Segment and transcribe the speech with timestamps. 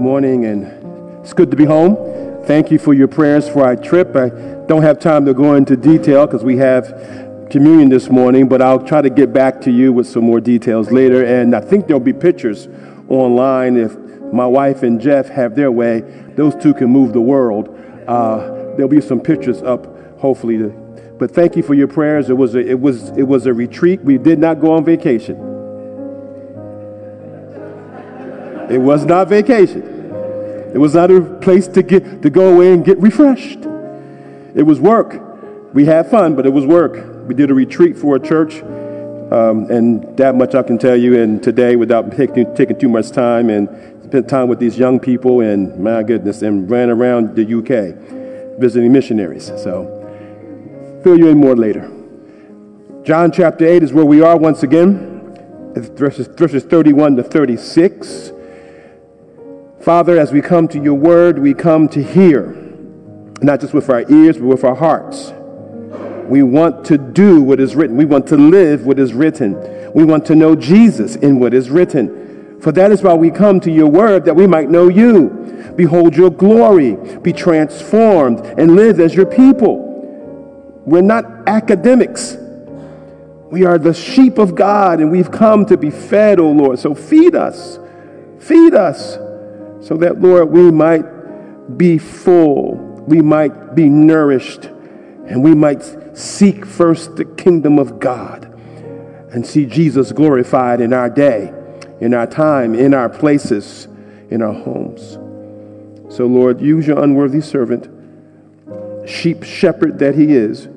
[0.00, 0.64] morning, and
[1.22, 1.96] it's good to be home.
[2.46, 4.16] Thank you for your prayers for our trip.
[4.16, 4.30] I
[4.66, 8.82] don't have time to go into detail because we have communion this morning, but I'll
[8.82, 11.24] try to get back to you with some more details later.
[11.24, 12.66] And I think there'll be pictures
[13.08, 13.96] online if
[14.32, 16.00] my wife and Jeff have their way.
[16.34, 17.68] Those two can move the world.
[18.08, 18.38] Uh,
[18.76, 20.56] there'll be some pictures up, hopefully.
[20.58, 20.68] To,
[21.18, 22.30] but thank you for your prayers.
[22.30, 24.00] It was a, it was it was a retreat.
[24.00, 25.36] We did not go on vacation.
[28.70, 29.82] It was not vacation.
[30.72, 33.58] It was not a place to get to go away and get refreshed.
[34.54, 35.20] It was work.
[35.74, 37.26] We had fun, but it was work.
[37.26, 38.62] We did a retreat for a church,
[39.32, 41.20] um, and that much I can tell you.
[41.20, 43.68] And today, without taking, taking too much time, and
[44.04, 48.92] spent time with these young people, and my goodness, and ran around the UK visiting
[48.92, 49.46] missionaries.
[49.46, 51.90] So, fill you in more later.
[53.02, 55.34] John chapter 8 is where we are once again,
[55.74, 58.32] verses, verses 31 to 36.
[59.82, 62.52] Father, as we come to your word, we come to hear,
[63.40, 65.32] not just with our ears, but with our hearts.
[66.28, 67.96] We want to do what is written.
[67.96, 69.54] We want to live what is written.
[69.94, 72.60] We want to know Jesus in what is written.
[72.60, 76.14] For that is why we come to your word, that we might know you, behold
[76.14, 79.78] your glory, be transformed, and live as your people.
[80.84, 82.36] We're not academics.
[83.50, 86.78] We are the sheep of God, and we've come to be fed, O oh Lord.
[86.78, 87.78] So feed us.
[88.40, 89.16] Feed us
[89.80, 92.74] so that, Lord, we might be full,
[93.06, 95.82] we might be nourished, and we might
[96.16, 98.44] seek first the kingdom of God
[99.32, 101.52] and see Jesus glorified in our day,
[102.00, 103.86] in our time, in our places,
[104.30, 105.18] in our homes.
[106.14, 107.88] So, Lord, use your unworthy servant,
[109.08, 110.68] sheep shepherd that he is,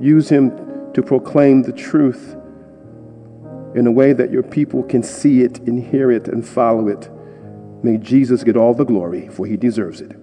[0.00, 2.36] use him to proclaim the truth
[3.74, 7.10] in a way that your people can see it and hear it and follow it.
[7.84, 10.16] May Jesus get all the glory, for he deserves it.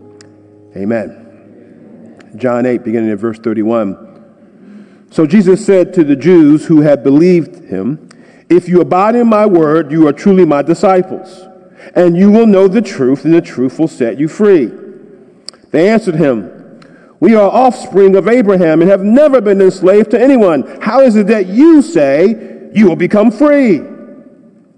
[0.75, 2.17] Amen.
[2.35, 5.05] John 8, beginning at verse 31.
[5.11, 8.09] So Jesus said to the Jews who had believed him,
[8.49, 11.41] If you abide in my word, you are truly my disciples,
[11.93, 14.71] and you will know the truth, and the truth will set you free.
[15.69, 16.79] They answered him,
[17.19, 20.81] We are offspring of Abraham and have never been enslaved to anyone.
[20.81, 23.81] How is it that you say you will become free?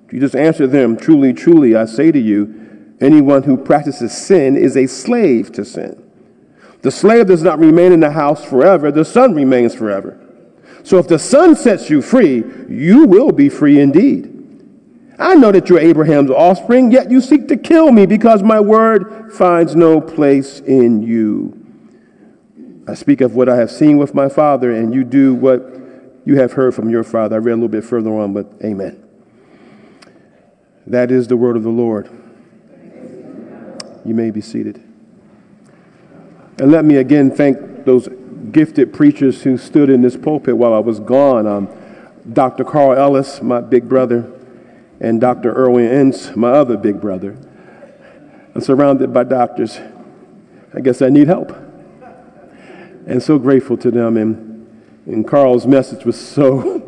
[0.10, 2.63] Jesus answered them, Truly, truly, I say to you,
[3.04, 6.02] Anyone who practices sin is a slave to sin.
[6.84, 10.18] The slave does not remain in the house forever, the son remains forever.
[10.84, 14.30] So if the son sets you free, you will be free indeed.
[15.20, 19.34] I know that you're Abraham's offspring, yet you seek to kill me because my word
[19.34, 21.60] finds no place in you.
[22.88, 25.62] I speak of what I have seen with my father, and you do what
[26.26, 27.36] you have heard from your father.
[27.36, 29.04] I read a little bit further on, but amen.
[30.88, 32.23] That is the word of the Lord.
[34.06, 34.82] You may be seated.
[36.60, 38.08] And let me again thank those
[38.52, 41.48] gifted preachers who stood in this pulpit while I was gone.
[41.48, 41.70] Um,
[42.32, 42.64] Dr.
[42.64, 44.32] Carl Ellis, my big brother,
[45.00, 45.54] and Dr.
[45.54, 47.38] Irwyn Ince, my other big brother.
[48.56, 49.80] I'm surrounded by doctors.
[50.74, 51.52] I guess I need help.
[53.06, 54.16] And so grateful to them.
[54.16, 54.68] And,
[55.06, 56.82] and Carl's message was so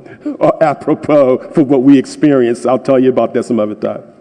[0.61, 2.65] apropos for what we experienced.
[2.65, 4.14] I'll tell you about that some other time.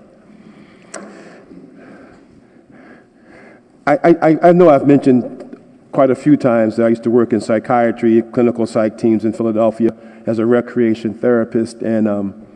[3.87, 5.61] I, I, I know I've mentioned
[5.93, 9.33] quite a few times that I used to work in psychiatry, clinical psych teams in
[9.33, 9.95] Philadelphia
[10.27, 11.83] as a recreation therapist.
[11.83, 12.47] And um,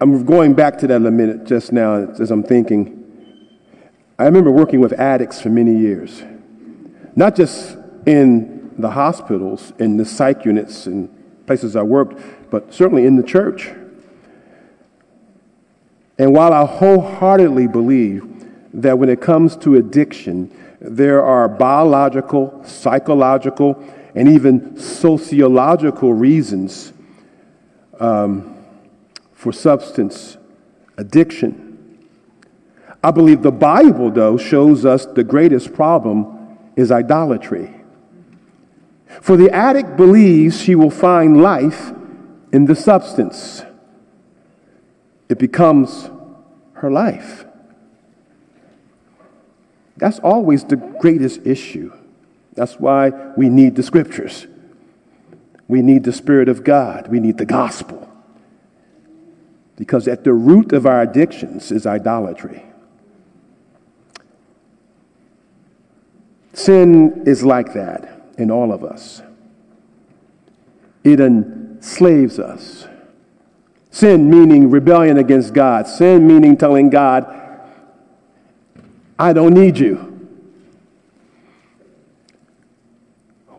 [0.00, 3.04] I'm going back to that in a minute just now as I'm thinking.
[4.18, 6.22] I remember working with addicts for many years,
[7.14, 7.76] not just
[8.06, 11.08] in the hospitals, in the psych units, and
[11.46, 12.20] places I worked,
[12.50, 13.70] but certainly in the church.
[16.18, 18.35] And while I wholeheartedly believe
[18.76, 23.82] that when it comes to addiction, there are biological, psychological,
[24.14, 26.92] and even sociological reasons
[27.98, 28.54] um,
[29.32, 30.36] for substance
[30.98, 31.62] addiction.
[33.02, 37.74] I believe the Bible, though, shows us the greatest problem is idolatry.
[39.22, 41.92] For the addict believes she will find life
[42.52, 43.62] in the substance,
[45.30, 46.10] it becomes
[46.74, 47.45] her life.
[49.96, 51.92] That's always the greatest issue.
[52.54, 54.46] That's why we need the scriptures.
[55.68, 57.08] We need the Spirit of God.
[57.08, 58.08] We need the gospel.
[59.76, 62.62] Because at the root of our addictions is idolatry.
[66.54, 69.22] Sin is like that in all of us,
[71.04, 72.88] it enslaves us.
[73.90, 77.45] Sin meaning rebellion against God, sin meaning telling God,
[79.18, 80.12] I don't need you.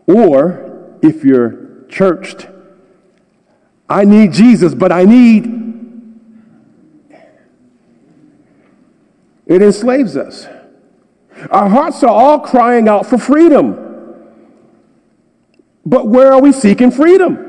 [0.06, 2.48] Or if you're churched,
[3.88, 5.54] I need Jesus, but I need.
[9.46, 10.46] It enslaves us.
[11.50, 13.84] Our hearts are all crying out for freedom.
[15.86, 17.46] But where are we seeking freedom?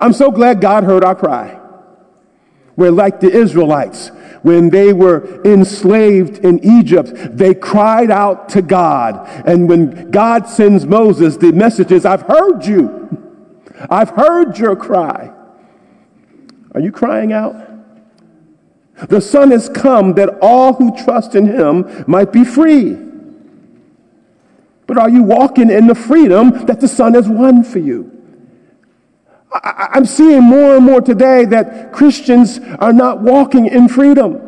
[0.00, 1.57] I'm so glad God heard our cry.
[2.78, 4.12] We're like the Israelites.
[4.42, 9.28] When they were enslaved in Egypt, they cried out to God.
[9.44, 13.34] And when God sends Moses, the message is, I've heard you.
[13.90, 15.32] I've heard your cry.
[16.72, 17.56] Are you crying out?
[19.08, 22.96] The Son has come that all who trust in him might be free.
[24.86, 28.17] But are you walking in the freedom that the Son has won for you?
[29.52, 34.40] I, am seeing more and more today that Christians are not walking in freedom.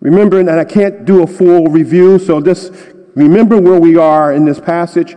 [0.00, 2.72] Remember, and I can't do a full review, so just
[3.14, 5.16] remember where we are in this passage.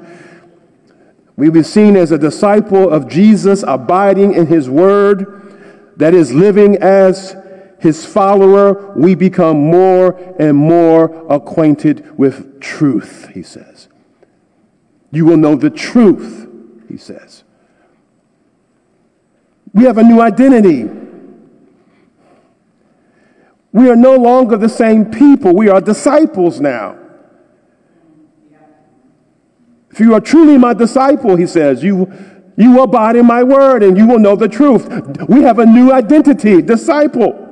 [1.36, 6.78] We've been seen as a disciple of Jesus, abiding in his word, that is, living
[6.78, 7.36] as
[7.80, 13.89] his follower, we become more and more acquainted with truth, he says.
[15.12, 16.48] You will know the truth,
[16.88, 17.44] he says.
[19.74, 20.90] We have a new identity.
[23.72, 25.56] We are no longer the same people.
[25.56, 26.98] We are disciples now.
[29.92, 32.12] If you are truly my disciple, he says, you,
[32.56, 34.88] you abide in my word and you will know the truth.
[35.28, 37.49] We have a new identity, disciple.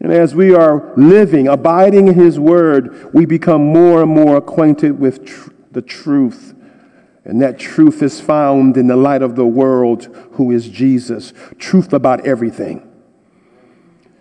[0.00, 4.98] And as we are living, abiding in His Word, we become more and more acquainted
[4.98, 6.54] with tr- the truth.
[7.24, 11.34] And that truth is found in the light of the world, who is Jesus.
[11.58, 12.86] Truth about everything.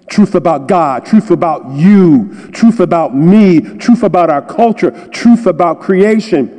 [0.08, 5.80] Truth about God, truth about you, truth about me, truth about our culture, truth about
[5.80, 6.58] creation.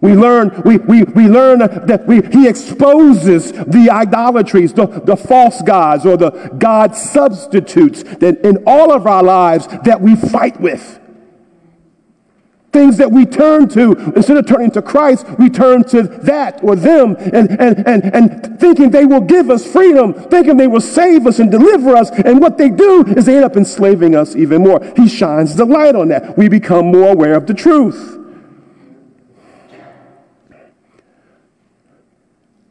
[0.00, 5.62] We learn, we, we, we learn that we, he exposes the idolatries, the, the false
[5.62, 11.00] gods, or the God substitutes that in all of our lives that we fight with.
[12.72, 16.76] Things that we turn to, instead of turning to Christ, we turn to that or
[16.76, 21.26] them and, and, and, and thinking they will give us freedom, thinking they will save
[21.26, 22.10] us and deliver us.
[22.10, 24.84] And what they do is they end up enslaving us even more.
[24.94, 26.36] He shines the light on that.
[26.36, 28.25] We become more aware of the truth.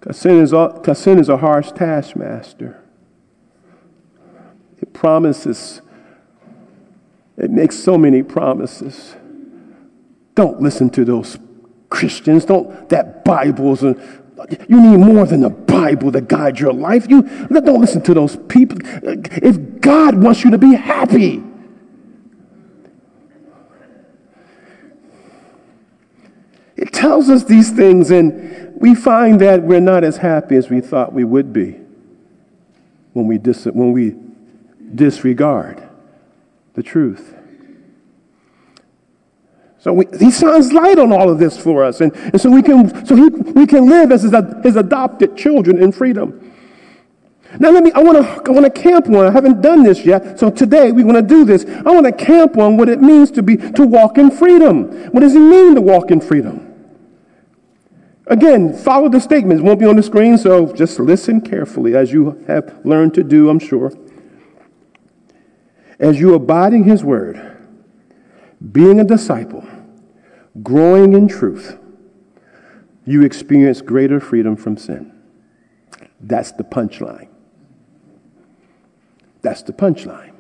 [0.06, 2.80] Because sin, is a, sin is a harsh taskmaster.
[4.80, 5.82] It promises,
[7.38, 9.16] it makes so many promises.
[10.36, 11.40] Don't listen to those
[11.90, 12.46] Christians.
[12.46, 14.00] Don't, that Bible's, and
[14.70, 17.10] you need more than the Bible to guide your life.
[17.10, 18.78] You don't listen to those people.
[18.84, 21.42] If God wants you to be happy,
[26.78, 30.80] it tells us these things, and we find that we're not as happy as we
[30.80, 31.72] thought we would be
[33.14, 34.14] when we, dis- when we
[34.94, 35.82] disregard
[36.76, 37.34] the truth.
[39.80, 42.62] So we, he shines light on all of this for us, and, and so we
[42.62, 44.34] can so he, we can live as his,
[44.64, 46.54] his adopted children in freedom.
[47.58, 47.92] Now let me.
[47.92, 48.52] I want to.
[48.52, 49.26] I want to camp on.
[49.26, 51.66] I haven't done this yet, so today we want to do this.
[51.66, 55.12] I want to camp on what it means to be to walk in freedom.
[55.12, 56.75] What does it mean to walk in freedom?
[58.28, 59.62] Again, follow the statements.
[59.62, 63.50] Won't be on the screen, so just listen carefully as you have learned to do,
[63.50, 63.94] I'm sure.
[66.00, 67.58] As you abide in His Word,
[68.72, 69.66] being a disciple,
[70.64, 71.78] growing in truth,
[73.06, 75.12] you experience greater freedom from sin.
[76.20, 77.30] That's the punchline.
[79.42, 80.34] That's the punchline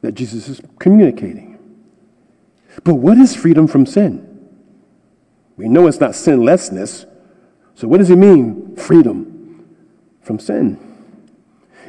[0.00, 1.58] that Jesus is communicating.
[2.82, 4.33] But what is freedom from sin?
[5.56, 7.06] We know it's not sinlessness.
[7.74, 9.66] So, what does it mean, freedom
[10.22, 10.78] from sin?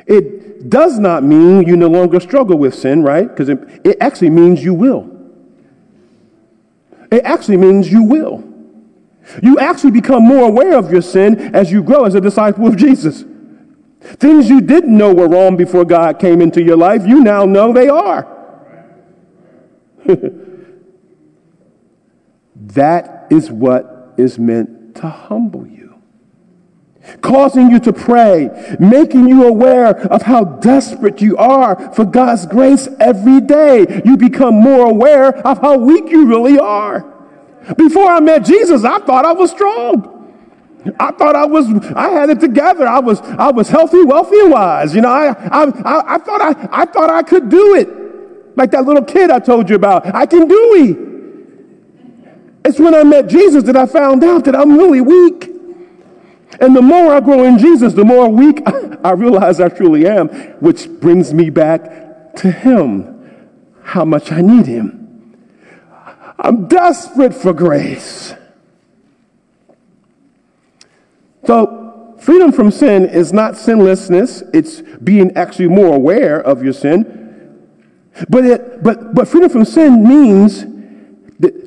[0.07, 3.27] It does not mean you no longer struggle with sin, right?
[3.27, 5.11] Because it, it actually means you will.
[7.11, 8.43] It actually means you will.
[9.41, 12.77] You actually become more aware of your sin as you grow as a disciple of
[12.77, 13.23] Jesus.
[14.01, 17.73] Things you didn't know were wrong before God came into your life, you now know
[17.73, 18.31] they are.
[22.55, 25.75] that is what is meant to humble you.
[27.21, 32.87] Causing you to pray, making you aware of how desperate you are for God's grace
[32.99, 34.01] every day.
[34.03, 37.13] You become more aware of how weak you really are.
[37.77, 40.11] Before I met Jesus, I thought I was strong.
[40.99, 42.87] I thought I was, I had it together.
[42.87, 44.93] I was, I was healthy, wealthy, and wise.
[44.95, 48.57] You know, I, I, I, I thought I, I thought I could do it.
[48.57, 50.13] Like that little kid I told you about.
[50.13, 51.14] I can do it.
[52.65, 55.51] It's when I met Jesus that I found out that I'm really weak.
[56.59, 58.61] And the more I grow in Jesus, the more weak
[59.03, 60.29] I realize I truly am,
[60.59, 63.45] which brings me back to Him,
[63.83, 65.37] how much I need Him.
[66.39, 68.33] I'm desperate for grace.
[71.45, 77.21] So, freedom from sin is not sinlessness, it's being actually more aware of your sin.
[78.27, 80.65] But, it, but, but freedom from sin means
[81.39, 81.64] that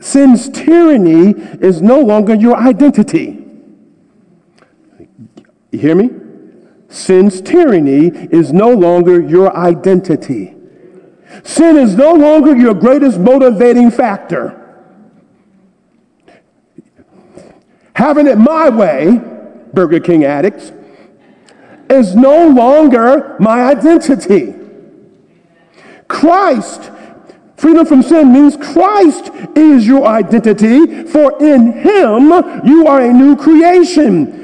[0.00, 3.44] sin's tyranny is no longer your identity.
[5.70, 6.10] You hear me?
[6.88, 10.56] Sin's tyranny is no longer your identity.
[11.44, 14.56] Sin is no longer your greatest motivating factor.
[17.94, 19.20] Having it my way,
[19.72, 20.72] Burger King addicts,
[21.88, 24.54] is no longer my identity.
[26.08, 26.90] Christ,
[27.60, 32.30] freedom from sin means Christ is your identity, for in Him
[32.64, 34.38] you are a new creation.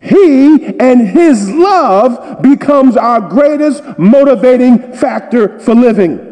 [0.00, 6.31] He and His love becomes our greatest motivating factor for living.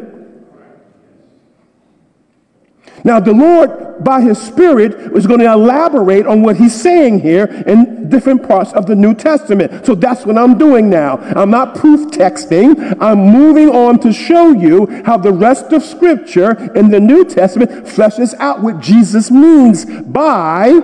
[3.03, 7.45] Now, the Lord, by His Spirit, is going to elaborate on what He's saying here
[7.65, 9.85] in different parts of the New Testament.
[9.85, 11.17] So that's what I'm doing now.
[11.17, 12.97] I'm not proof texting.
[13.01, 17.71] I'm moving on to show you how the rest of Scripture in the New Testament
[17.85, 20.81] fleshes out what Jesus means by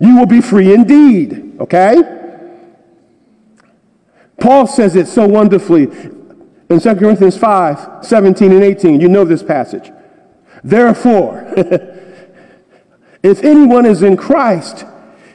[0.00, 1.56] you will be free indeed.
[1.60, 1.96] Okay?
[4.40, 5.84] Paul says it so wonderfully
[6.70, 9.00] in 2 Corinthians 5 17 and 18.
[9.00, 9.90] You know this passage.
[10.68, 11.50] Therefore,
[13.22, 14.84] if anyone is in Christ,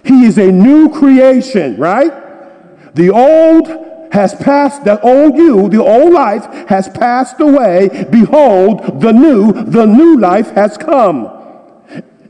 [0.06, 2.94] he is a new creation, right?
[2.94, 3.68] The old
[4.12, 8.06] has passed, the old you, the old life has passed away.
[8.12, 11.26] Behold, the new, the new life has come.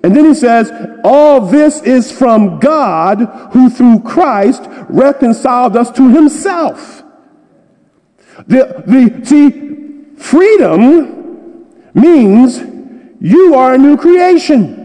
[0.02, 0.72] And then he says,
[1.04, 3.18] all this is from God
[3.52, 7.04] who through Christ reconciled us to himself.
[8.48, 12.73] The, the, see, freedom means
[13.24, 14.82] you are a new creation.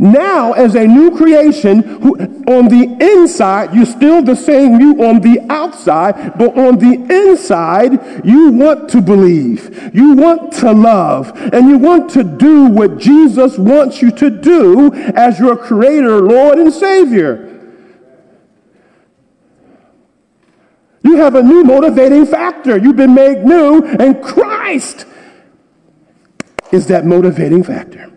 [0.00, 5.20] Now, as a new creation, who, on the inside, you're still the same you on
[5.20, 11.68] the outside, but on the inside, you want to believe, you want to love, and
[11.68, 16.72] you want to do what Jesus wants you to do as your Creator, Lord, and
[16.72, 17.46] Savior.
[21.02, 22.76] You have a new motivating factor.
[22.76, 25.06] You've been made new, and Christ
[26.72, 28.12] is that motivating factor.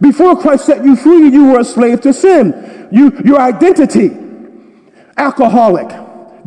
[0.00, 2.88] Before Christ set you free, you were a slave to sin.
[2.90, 4.10] You, your identity,
[5.16, 5.88] alcoholic,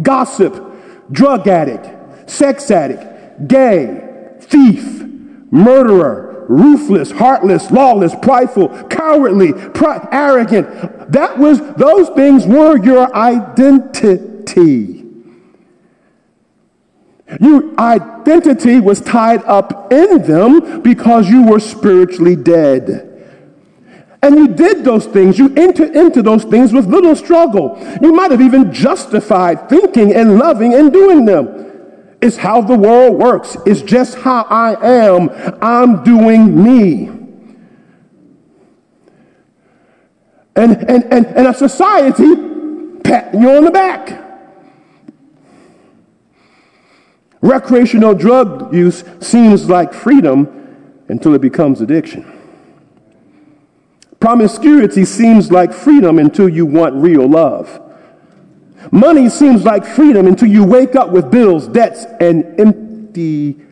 [0.02, 0.64] gossip,
[1.12, 5.04] drug addict, sex addict, gay, thief,
[5.52, 9.54] murderer, ruthless, heartless, lawless, prideful, cowardly,
[10.12, 11.12] arrogant.
[11.12, 15.07] That was, those things were your identity.
[17.42, 23.04] Your identity was tied up in them because you were spiritually dead.
[24.22, 25.38] And you did those things.
[25.38, 27.78] You entered into those things with little struggle.
[28.02, 32.18] You might have even justified thinking and loving and doing them.
[32.22, 33.58] It's how the world works.
[33.66, 35.30] It's just how I am.
[35.62, 37.08] I'm doing me.
[40.56, 42.36] And, and, and, and a society
[43.04, 44.27] patting you on the back.
[47.42, 52.34] Recreational drug use seems like freedom until it becomes addiction.
[54.20, 57.82] Promiscuity seems like freedom until you want real love.
[58.92, 63.66] Money seems like freedom until you wake up with bills, debts, and emptiness.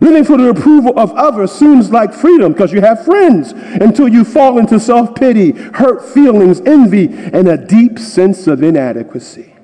[0.00, 4.24] Living for the approval of others seems like freedom because you have friends until you
[4.24, 9.54] fall into self pity, hurt feelings, envy, and a deep sense of inadequacy.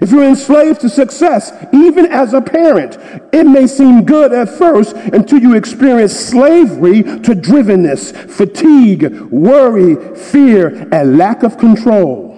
[0.00, 2.98] If you're enslaved to success, even as a parent,
[3.32, 10.88] it may seem good at first until you experience slavery to drivenness, fatigue, worry, fear,
[10.92, 12.34] and lack of control.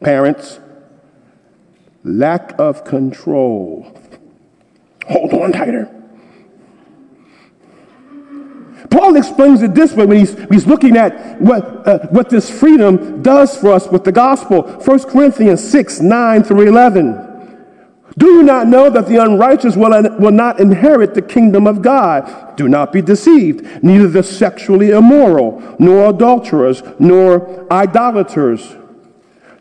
[0.00, 0.58] Parents,
[2.02, 3.96] lack of control.
[5.06, 6.01] Hold on tighter.
[8.90, 13.22] Paul explains it this way when he's, he's looking at what, uh, what this freedom
[13.22, 14.62] does for us with the gospel.
[14.62, 17.32] 1 Corinthians 6 9 through 11.
[18.18, 22.56] Do you not know that the unrighteous will, will not inherit the kingdom of God?
[22.56, 23.82] Do not be deceived.
[23.82, 28.76] Neither the sexually immoral, nor adulterers, nor idolaters,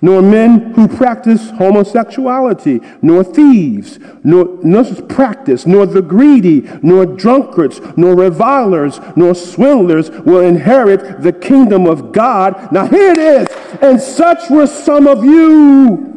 [0.01, 7.79] nor men who practice homosexuality, nor thieves, nor, nor practice, nor the greedy, nor drunkards,
[7.95, 12.71] nor revilers, nor swindlers will inherit the kingdom of God.
[12.71, 13.47] Now here it is.
[13.81, 16.07] And such were some of you.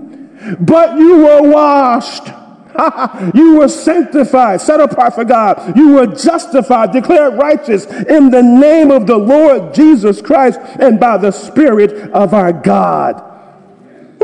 [0.61, 2.26] But you were washed.
[3.35, 5.76] you were sanctified, set apart for God.
[5.76, 11.19] You were justified, declared righteous in the name of the Lord Jesus Christ and by
[11.19, 13.34] the Spirit of our God.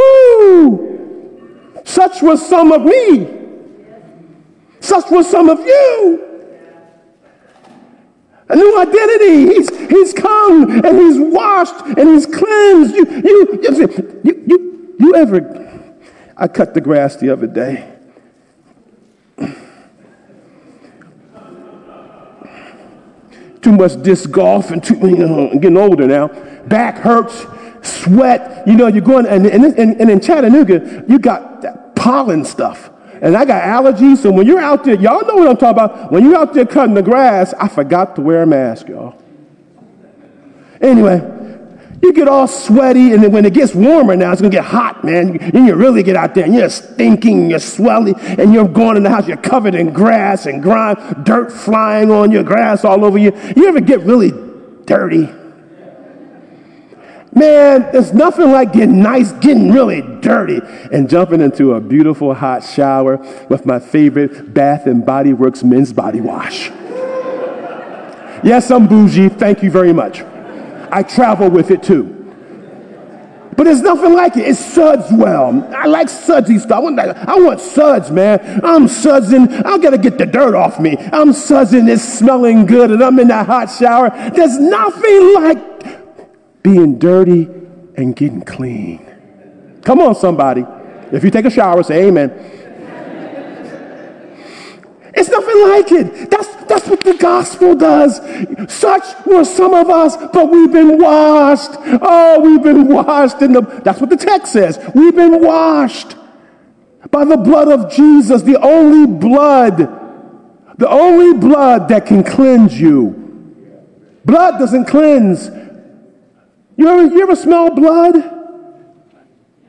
[0.00, 1.82] Woo!
[1.84, 3.28] Such was some of me.
[4.80, 6.26] Such was some of you.
[8.48, 9.54] A new identity.
[9.54, 12.94] He's, he's come and he's washed and he's cleansed.
[12.94, 15.60] You, you, you, you, you ever
[16.36, 17.86] I cut the grass the other day.
[23.60, 26.28] Too much disc golf and too, you know, I'm getting older now.
[26.66, 27.44] Back hurts,
[27.82, 28.66] sweat.
[28.66, 32.90] You know, you're going, and, and, and, and in Chattanooga, you got that pollen stuff.
[33.22, 36.10] And I got allergies, so when you're out there, y'all know what I'm talking about.
[36.10, 39.20] When you're out there cutting the grass, I forgot to wear a mask, y'all.
[40.80, 41.20] Anyway,
[42.02, 45.04] you get all sweaty, and then when it gets warmer now, it's gonna get hot,
[45.04, 45.36] man.
[45.38, 49.02] And you really get out there, and you're stinking, you're swelly, and you're going in
[49.02, 53.18] the house, you're covered in grass and grime, dirt flying on your grass all over
[53.18, 53.32] you.
[53.54, 54.32] You ever get really
[54.86, 55.28] dirty?
[57.32, 60.60] Man, there's nothing like getting nice, getting really dirty,
[60.92, 63.18] and jumping into a beautiful hot shower
[63.48, 66.70] with my favorite Bath and Body Works men's body wash.
[68.42, 69.28] yes, I'm bougie.
[69.28, 70.22] Thank you very much.
[70.90, 72.16] I travel with it too.
[73.56, 74.48] But there's nothing like it.
[74.48, 75.68] It suds well.
[75.74, 76.78] I like sudsy stuff.
[76.78, 78.40] I want, I want suds, man.
[78.64, 79.64] I'm sudsing.
[79.64, 80.96] I gotta get the dirt off me.
[80.98, 81.88] I'm sudsing.
[81.88, 84.10] It's smelling good, and I'm in that hot shower.
[84.34, 85.69] There's nothing like
[86.62, 87.48] being dirty
[87.96, 89.06] and getting clean.
[89.84, 90.64] Come on, somebody.
[91.12, 92.30] If you take a shower, say amen.
[95.12, 96.30] It's nothing like it.
[96.30, 98.20] That's, that's what the gospel does.
[98.72, 101.72] Such were some of us, but we've been washed.
[102.00, 104.78] Oh, we've been washed in the, that's what the text says.
[104.94, 106.16] We've been washed
[107.10, 109.78] by the blood of Jesus, the only blood,
[110.78, 113.16] the only blood that can cleanse you.
[114.24, 115.50] Blood doesn't cleanse.
[116.80, 118.14] You ever, you ever smell blood?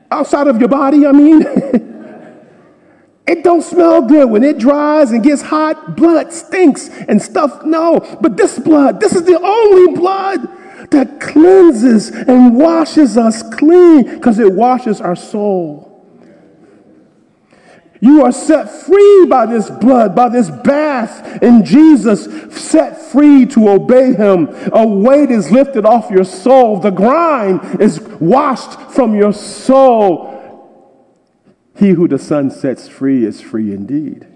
[0.09, 1.45] Outside of your body, I mean.
[3.27, 5.95] It don't smell good when it dries and gets hot.
[5.95, 7.63] Blood stinks and stuff.
[7.63, 14.15] No, but this blood, this is the only blood that cleanses and washes us clean
[14.15, 15.90] because it washes our soul.
[18.03, 23.69] You are set free by this blood, by this bath in Jesus, set free to
[23.69, 24.49] obey him.
[24.73, 26.79] A weight is lifted off your soul.
[26.79, 30.31] The grime is washed from your soul.
[31.77, 34.27] He who the Son sets free is free indeed.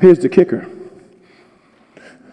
[0.00, 0.66] Here's the kicker.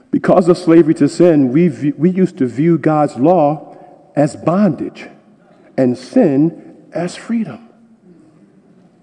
[0.10, 3.78] Because of slavery to sin, we, we used to view God's law
[4.16, 5.08] as bondage
[5.78, 7.67] and sin as freedom.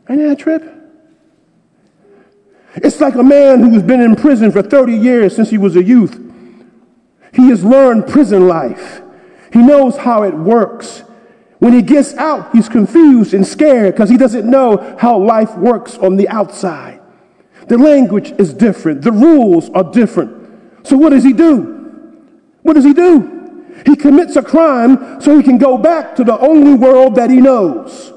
[0.09, 0.71] Ain't that a trip?
[2.77, 5.83] It's like a man who's been in prison for 30 years since he was a
[5.83, 6.21] youth.
[7.33, 9.01] He has learned prison life.
[9.53, 11.03] He knows how it works.
[11.59, 15.97] When he gets out, he's confused and scared because he doesn't know how life works
[15.99, 17.01] on the outside.
[17.69, 20.87] The language is different, the rules are different.
[20.87, 21.73] So, what does he do?
[22.63, 23.65] What does he do?
[23.87, 27.41] He commits a crime so he can go back to the only world that he
[27.41, 28.13] knows.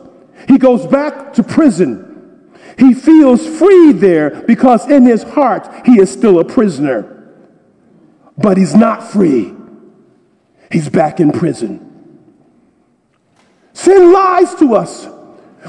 [0.47, 2.51] He goes back to prison.
[2.77, 7.13] He feels free there because in his heart he is still a prisoner.
[8.37, 9.53] But he's not free.
[10.71, 11.83] He's back in prison.
[13.73, 15.07] Sin lies to us.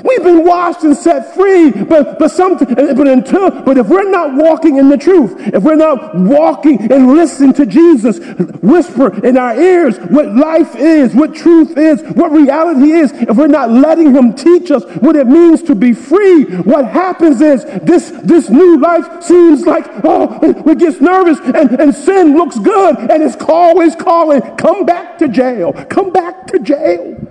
[0.04, 4.34] We've been washed and set free, but but some but until but if we're not
[4.34, 8.18] walking in the truth, if we're not walking and listening to Jesus
[8.62, 13.46] whisper in our ears what life is, what truth is, what reality is, if we're
[13.46, 18.10] not letting him teach us what it means to be free, what happens is this
[18.22, 23.22] this new life seems like oh we gets nervous and, and sin looks good and
[23.22, 27.27] it's always calling, come back to jail, come back to jail.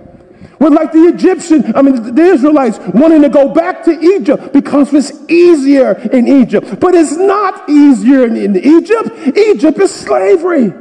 [0.58, 4.92] We're like the Egyptian, I mean, the Israelites wanting to go back to Egypt because
[4.92, 6.80] it's easier in Egypt.
[6.80, 9.36] But it's not easier in, in Egypt.
[9.36, 10.72] Egypt is slavery.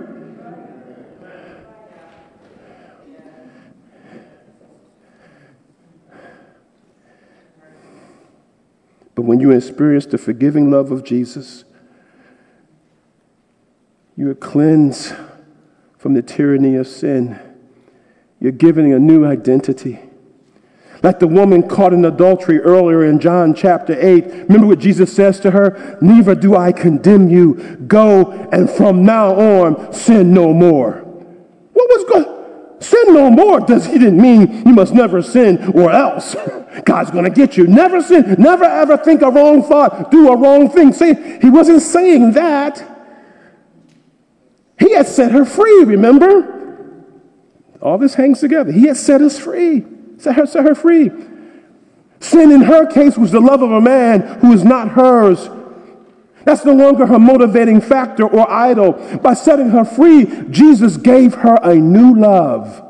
[9.13, 11.66] But when you experience the forgiving love of Jesus,
[14.16, 15.13] you are cleansed
[15.98, 17.47] from the tyranny of sin.
[18.39, 20.00] You're given a new identity.
[21.04, 24.26] Like the woman caught in adultery earlier in John chapter 8.
[24.26, 25.97] Remember what Jesus says to her?
[26.02, 27.56] Neither do I condemn you.
[27.88, 31.04] Go and from now on sin no more.
[31.73, 32.38] What was going
[32.80, 36.36] Sin no more does he didn't mean you must never sin or else
[36.86, 37.65] God's to get you.
[37.65, 38.36] Never sin.
[38.38, 40.12] Never ever think a wrong thought.
[40.12, 40.93] Do a wrong thing.
[40.93, 42.84] Say, he wasn't saying that.
[44.80, 46.57] He had set her free, remember?
[47.82, 48.72] All this hangs together.
[48.72, 49.86] He has set us free
[50.18, 51.12] set her, set her free.
[52.20, 55.50] Sin in her case was the love of a man who is not hers.
[56.44, 58.94] That's no longer her motivating factor or idol.
[59.22, 62.84] By setting her free, Jesus gave her a new love.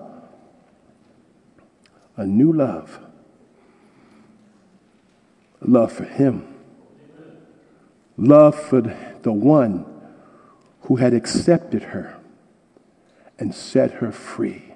[2.16, 3.00] A new love.
[5.62, 6.56] Love for him.
[8.16, 8.82] Love for
[9.22, 9.86] the one
[10.82, 12.20] who had accepted her
[13.38, 14.67] and set her free.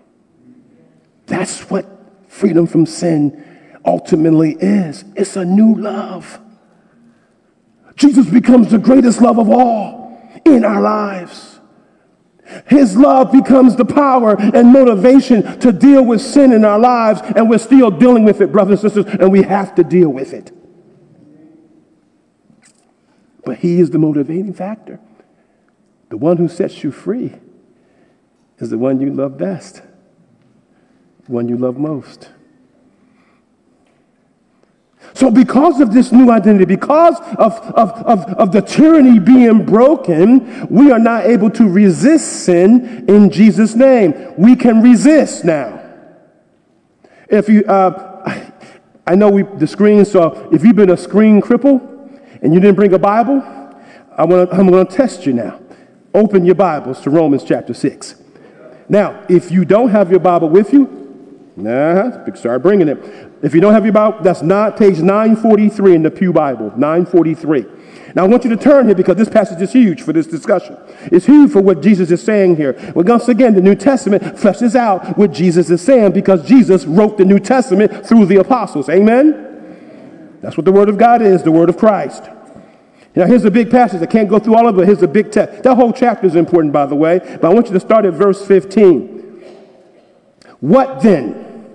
[1.27, 1.85] That's what
[2.27, 3.43] freedom from sin
[3.85, 5.03] ultimately is.
[5.15, 6.39] It's a new love.
[7.95, 11.59] Jesus becomes the greatest love of all in our lives.
[12.67, 17.49] His love becomes the power and motivation to deal with sin in our lives, and
[17.49, 20.51] we're still dealing with it, brothers and sisters, and we have to deal with it.
[23.45, 24.99] But He is the motivating factor.
[26.09, 27.35] The one who sets you free
[28.57, 29.81] is the one you love best
[31.31, 32.29] one you love most.
[35.13, 40.67] So, because of this new identity, because of, of, of, of, the tyranny being broken,
[40.67, 44.33] we are not able to resist sin in Jesus' name.
[44.37, 45.79] We can resist now.
[47.27, 48.45] If you, uh,
[49.07, 51.81] I know we, the screen, so if you've been a screen cripple
[52.41, 53.41] and you didn't bring a Bible,
[54.17, 55.59] I wanna, I'm going to test you now.
[56.13, 58.15] Open your Bibles to Romans chapter 6.
[58.87, 61.00] Now, if you don't have your Bible with you,
[61.57, 62.23] Uh-huh.
[62.25, 62.97] Nah, start bringing it.
[63.41, 67.65] If you don't have your Bible, that's not page 943 in the Pew Bible, 943.
[68.15, 70.77] Now I want you to turn here because this passage is huge for this discussion.
[71.11, 72.73] It's huge for what Jesus is saying here.
[72.95, 77.17] Well, once again, the New Testament fleshes out what Jesus is saying because Jesus wrote
[77.17, 78.89] the New Testament through the apostles.
[78.89, 80.37] Amen?
[80.41, 82.23] That's what the Word of God is, the Word of Christ.
[83.13, 84.01] Now, here's a big passage.
[84.01, 85.63] I can't go through all of it, but here's a big text.
[85.63, 88.13] That whole chapter is important, by the way, but I want you to start at
[88.13, 89.20] verse 15.
[90.61, 91.65] What then?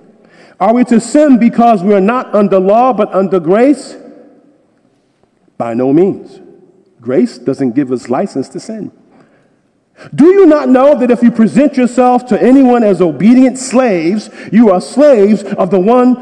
[0.59, 3.96] Are we to sin because we are not under law but under grace?
[5.59, 6.40] By no means.
[7.01, 8.90] Grace doesn't give us license to sin.
[10.14, 14.70] Do you not know that if you present yourself to anyone as obedient slaves, you
[14.70, 16.14] are slaves of the one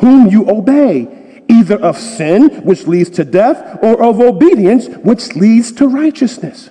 [0.00, 5.72] whom you obey, either of sin, which leads to death, or of obedience, which leads
[5.72, 6.70] to righteousness?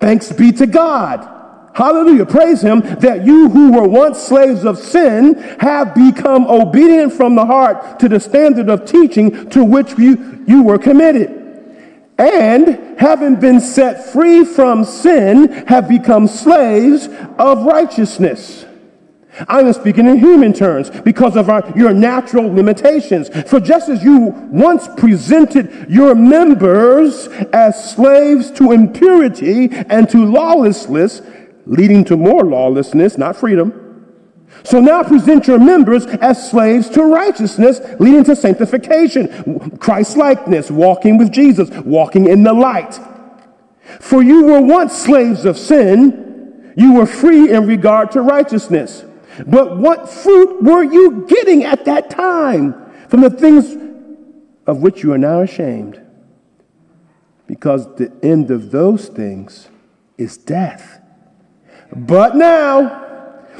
[0.00, 1.39] Thanks be to God
[1.72, 2.26] Hallelujah.
[2.26, 7.46] Praise him that you who were once slaves of sin have become obedient from the
[7.46, 11.36] heart to the standard of teaching to which you, you were committed.
[12.18, 18.66] And having been set free from sin, have become slaves of righteousness.
[19.48, 23.28] I am speaking in human terms because of our, your natural limitations.
[23.48, 31.22] For just as you once presented your members as slaves to impurity and to lawlessness,
[31.70, 33.86] leading to more lawlessness, not freedom.
[34.64, 41.16] So now present your members as slaves to righteousness, leading to sanctification, Christ likeness, walking
[41.16, 42.98] with Jesus, walking in the light.
[44.00, 49.04] For you were once slaves of sin, you were free in regard to righteousness.
[49.46, 52.74] But what fruit were you getting at that time
[53.08, 53.76] from the things
[54.66, 56.00] of which you are now ashamed?
[57.46, 59.68] Because the end of those things
[60.18, 60.99] is death.
[61.94, 63.00] But now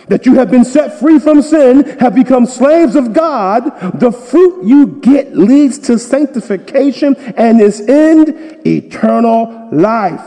[0.08, 4.64] that you have been set free from sin, have become slaves of God, the fruit
[4.64, 10.24] you get leads to sanctification and is end eternal life.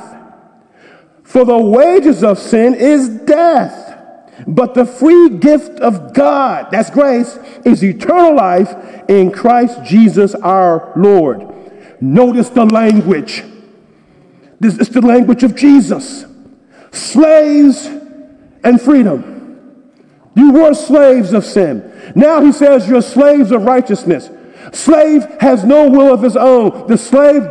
[1.23, 3.81] For the wages of sin is death.
[4.47, 8.73] But the free gift of God, that's grace, is eternal life
[9.07, 11.47] in Christ Jesus our Lord.
[12.01, 13.43] Notice the language.
[14.59, 16.25] This is the language of Jesus
[16.93, 17.87] slaves
[18.63, 19.33] and freedom.
[20.35, 21.91] You were slaves of sin.
[22.15, 24.29] Now he says you're slaves of righteousness.
[24.71, 26.87] Slave has no will of his own.
[26.87, 27.43] The slave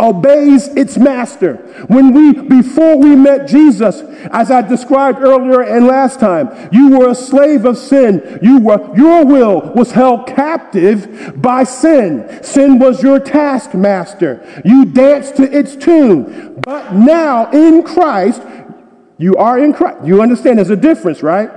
[0.00, 1.56] obeys its master.
[1.88, 7.10] When we, before we met Jesus, as I described earlier and last time, you were
[7.10, 8.38] a slave of sin.
[8.42, 12.42] You were, your will was held captive by sin.
[12.42, 14.62] Sin was your taskmaster.
[14.64, 16.60] You danced to its tune.
[16.60, 18.42] But now in Christ,
[19.18, 20.04] you are in Christ.
[20.04, 21.50] You understand there's a difference, right?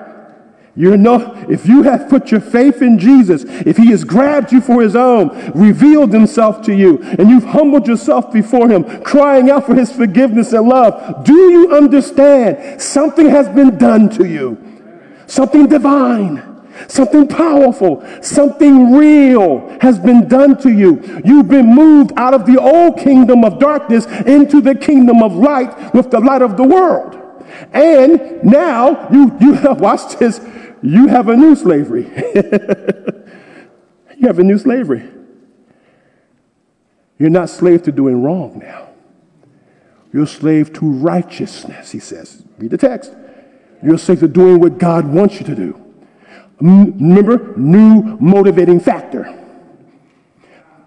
[0.75, 4.61] You know, if you have put your faith in Jesus, if he has grabbed you
[4.61, 9.65] for his own, revealed himself to you, and you've humbled yourself before him, crying out
[9.65, 14.57] for his forgiveness and love, do you understand something has been done to you?
[15.27, 16.45] Something divine.
[16.87, 21.21] Something powerful, something real has been done to you.
[21.25, 25.93] You've been moved out of the old kingdom of darkness into the kingdom of light
[25.93, 27.28] with the light of the world.
[27.73, 30.39] And now you, you have, watch this,
[30.81, 32.03] you have a new slavery.
[34.17, 35.09] you have a new slavery.
[37.17, 38.89] You're not slave to doing wrong now.
[40.13, 42.43] You're slave to righteousness, he says.
[42.57, 43.13] Read the text.
[43.83, 45.85] You're slave to doing what God wants you to do.
[46.59, 49.35] Remember, new motivating factor.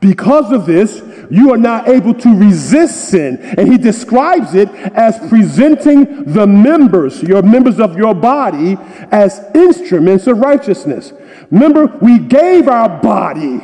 [0.03, 3.38] Because of this, you are not able to resist sin.
[3.57, 8.77] And he describes it as presenting the members, your members of your body,
[9.12, 11.12] as instruments of righteousness.
[11.53, 13.62] Remember, we gave our body, and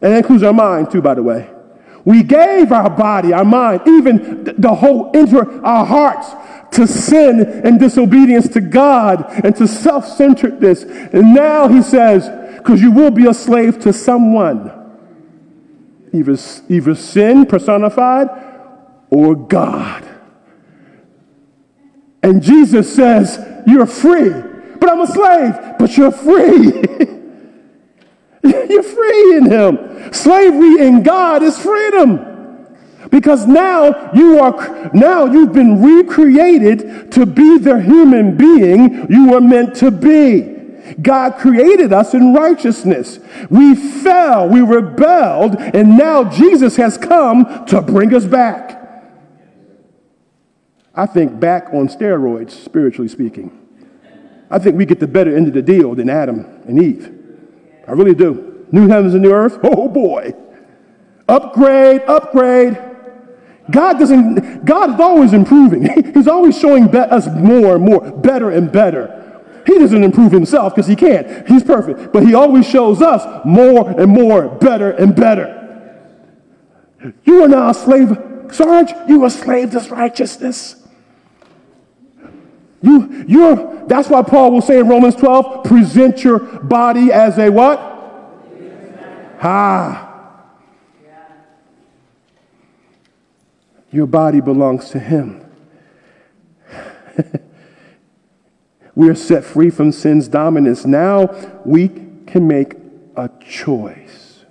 [0.00, 1.48] that includes our mind too, by the way.
[2.04, 6.30] We gave our body, our mind, even the whole inter, our hearts
[6.76, 10.82] to sin and disobedience to God and to self centeredness.
[10.82, 14.83] And now he says, because you will be a slave to someone
[16.14, 16.36] either,
[16.68, 18.28] either sin personified
[19.10, 20.08] or God.
[22.22, 24.30] And Jesus says, You're free,
[24.80, 26.72] but I'm a slave, but you're free.
[28.42, 30.12] you're free in Him.
[30.12, 32.30] Slavery in God is freedom.
[33.10, 39.40] Because now you are now you've been recreated to be the human being you were
[39.40, 40.53] meant to be.
[41.00, 43.18] God created us in righteousness.
[43.50, 48.80] We fell, we rebelled, and now Jesus has come to bring us back.
[50.94, 53.60] I think back on steroids, spiritually speaking.
[54.50, 57.12] I think we get the better end of the deal than Adam and Eve.
[57.88, 58.66] I really do.
[58.70, 60.34] New heavens and new earth, oh boy.
[61.28, 62.78] Upgrade, upgrade.
[63.70, 65.88] God doesn't, God is always improving.
[66.14, 69.22] He's always showing us more and more, better and better.
[69.66, 71.48] He doesn't improve himself because he can't.
[71.48, 72.12] He's perfect.
[72.12, 75.60] But he always shows us more and more, better and better.
[77.24, 78.16] You are now a slave.
[78.52, 80.76] Sarge, you are a slave to righteousness.
[82.82, 87.48] You, you're, that's why Paul will say in Romans 12, present your body as a
[87.50, 87.80] what?
[89.42, 90.04] Ah.
[93.90, 95.43] Your body belongs to him.
[98.94, 100.84] We are set free from sin's dominance.
[100.84, 101.88] Now we
[102.26, 102.74] can make
[103.16, 104.44] a choice.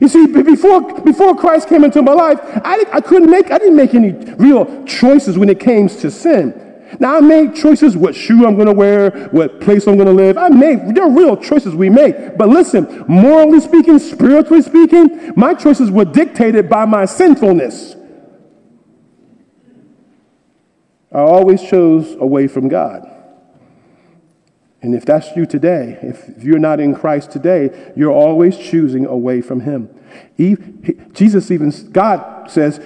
[0.00, 3.76] You see, before, before Christ came into my life, I, I couldn't make, I didn't
[3.76, 6.60] make any real choices when it came to sin.
[7.00, 10.12] Now I made choices what shoe I'm going to wear, what place I'm going to
[10.12, 10.36] live.
[10.36, 12.36] I made, there are real choices we make.
[12.36, 17.96] But listen, morally speaking, spiritually speaking, my choices were dictated by my sinfulness.
[21.12, 23.13] I always chose away from God.
[24.84, 29.40] And if that's you today, if you're not in Christ today, you're always choosing away
[29.40, 29.88] from Him.
[30.36, 32.84] He, he, Jesus even, God says,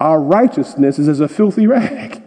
[0.00, 2.20] our righteousness is as a filthy rag.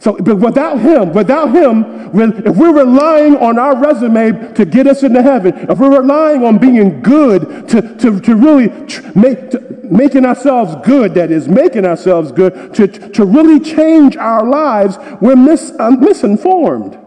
[0.00, 4.86] So, but without Him, without Him, when, if we're relying on our resume to get
[4.86, 9.50] us into heaven, if we're relying on being good to, to, to really tr- make,
[9.52, 14.98] to, making ourselves good, that is, making ourselves good, to, to really change our lives,
[15.22, 16.97] we're mis, uh, misinformed.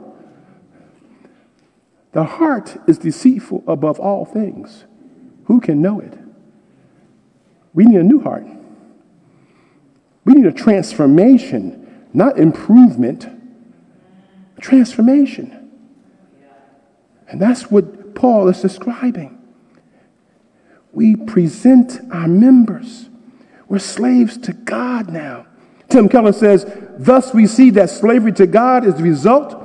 [2.12, 4.86] The heart is deceitful above all things.
[5.46, 6.18] Who can know it?
[7.74, 8.46] We need a new heart.
[10.26, 13.28] We need a transformation, not improvement,
[14.60, 15.70] transformation.
[17.28, 19.38] And that's what Paul is describing.
[20.92, 23.10] We present our members.
[23.70, 25.48] We're slaves to God now.
[25.88, 26.66] Tim Keller says,
[26.98, 29.61] Thus we see that slavery to God is the result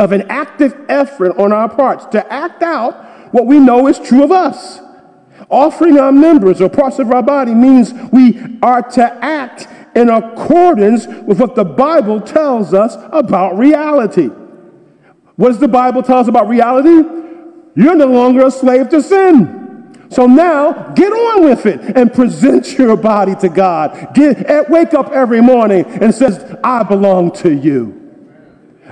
[0.00, 4.24] of an active effort on our parts to act out what we know is true
[4.24, 4.80] of us.
[5.50, 11.06] Offering our members or parts of our body means we are to act in accordance
[11.06, 14.30] with what the Bible tells us about reality.
[15.36, 17.06] What does the Bible tell us about reality?
[17.76, 20.08] You're no longer a slave to sin.
[20.10, 24.14] So now get on with it and present your body to God.
[24.14, 27.99] Get, eh, wake up every morning and says, I belong to you.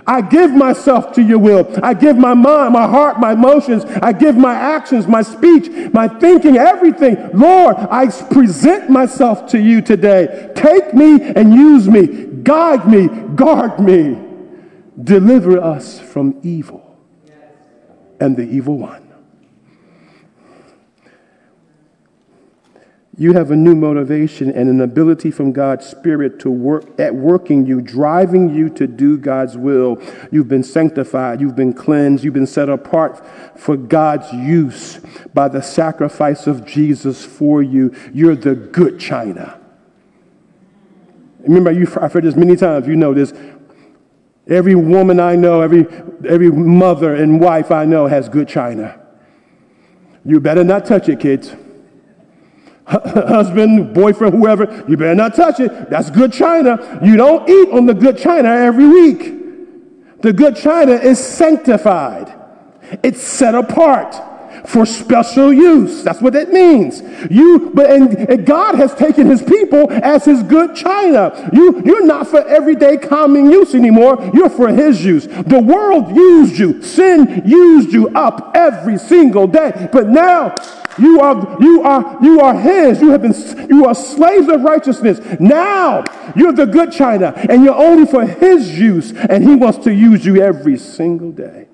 [0.09, 1.69] I give myself to your will.
[1.83, 3.85] I give my mind, my heart, my emotions.
[3.85, 7.31] I give my actions, my speech, my thinking, everything.
[7.35, 10.51] Lord, I present myself to you today.
[10.57, 12.07] Take me and use me.
[12.43, 14.19] Guide me, guard me.
[15.03, 16.99] Deliver us from evil
[18.19, 19.08] and the evil one.
[23.21, 27.67] You have a new motivation and an ability from God's Spirit to work at working
[27.67, 30.01] you, driving you to do God's will.
[30.31, 33.27] You've been sanctified, you've been cleansed, you've been set apart
[33.59, 35.01] for God's use
[35.35, 37.93] by the sacrifice of Jesus for you.
[38.15, 39.61] You're the good china.
[41.41, 42.87] Remember, you, I've heard this many times.
[42.87, 43.33] You know this.
[44.47, 45.89] Every woman I know, every,
[46.25, 49.01] every mother and wife I know has good china.
[50.25, 51.53] You better not touch it, kids
[52.89, 55.91] husband, boyfriend, whoever, you better not touch it.
[55.91, 57.01] That's good china.
[57.03, 60.21] You don't eat on the good china every week.
[60.23, 62.35] The good china is sanctified.
[63.03, 64.17] It's set apart
[64.67, 66.03] for special use.
[66.03, 67.03] That's what it means.
[67.31, 71.51] You, but and, and, God has taken His people as His good china.
[71.53, 74.31] You, you're not for everyday common use anymore.
[74.35, 75.27] You're for His use.
[75.27, 76.83] The world used you.
[76.83, 79.89] Sin used you up every single day.
[79.93, 80.55] But now
[80.99, 83.01] you are, you are, you are his.
[83.01, 83.35] You have been,
[83.69, 85.21] you are slaves of righteousness.
[85.41, 86.05] Now
[86.37, 89.13] you're the good china and you're only for his use.
[89.13, 91.69] And he wants to use you every single day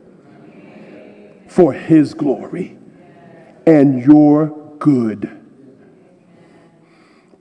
[1.48, 2.76] for his glory
[3.66, 5.40] and your good.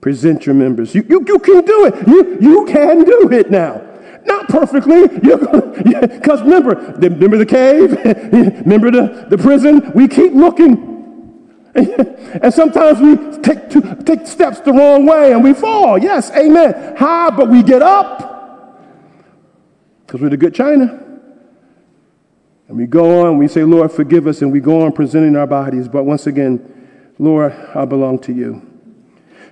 [0.00, 0.94] Present your members.
[0.94, 2.06] You, you, you can do it.
[2.06, 3.82] You, you can do it now.
[4.26, 7.92] Not perfectly, because remember, remember the cave,
[8.64, 9.92] remember the, the prison.
[9.94, 10.93] We keep looking
[12.42, 15.98] and sometimes we take, two, take steps the wrong way and we fall.
[15.98, 16.96] Yes, amen.
[16.96, 18.34] High, but we get up
[20.06, 21.00] because we're the good china.
[22.68, 25.46] And we go on, we say, Lord, forgive us, and we go on presenting our
[25.46, 25.88] bodies.
[25.88, 28.62] But once again, Lord, I belong to you.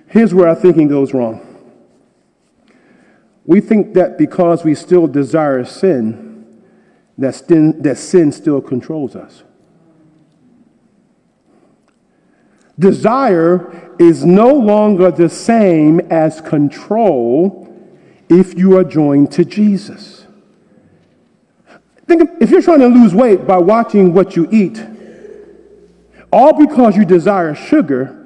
[0.07, 1.49] Here's where our thinking goes wrong.
[3.45, 6.63] We think that because we still desire sin,
[7.17, 9.43] that sin, that sin still controls us.
[12.77, 17.69] Desire is no longer the same as control
[18.29, 20.25] if you are joined to Jesus.
[22.07, 24.83] Think if you're trying to lose weight by watching what you eat,
[26.31, 28.19] all because you desire sugar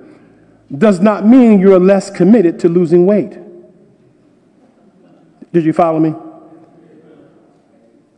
[0.76, 3.38] does not mean you're less committed to losing weight.
[5.52, 6.16] Did you follow me?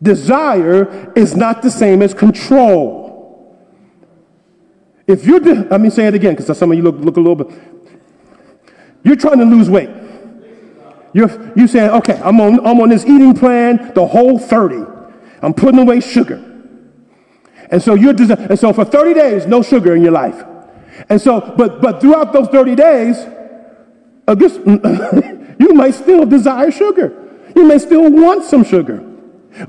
[0.02, 2.99] Desire is not the same as control.
[5.10, 7.20] If you're, de- let me say it again because some of you look, look a
[7.20, 7.60] little bit.
[9.04, 9.90] You're trying to lose weight.
[11.14, 14.86] You're, you're saying, okay, I'm on, I'm on this eating plan, the whole 30.
[15.42, 16.36] I'm putting away sugar.
[17.72, 20.46] And so you're, desi- and so for 30 days, no sugar in your life.
[21.10, 23.18] And so, but, but throughout those 30 days,
[24.28, 24.58] I guess
[25.60, 27.42] you might still desire sugar.
[27.56, 29.04] You may still want some sugar.